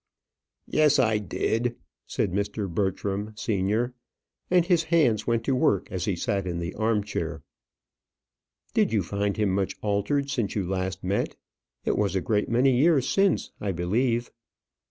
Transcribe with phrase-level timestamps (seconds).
[0.65, 1.75] "Yes, I did,"
[2.07, 2.67] said Mr.
[2.67, 3.93] Bertram senior;
[4.49, 7.43] and his hands went to work as he sat in the arm chair.
[8.73, 11.35] "Did you find him much altered since you last met?
[11.85, 14.31] It was a great many years since, I believe?"